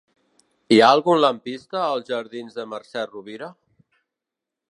[0.75, 3.51] Hi ha algun lampista als jardins de Mercè Rovira?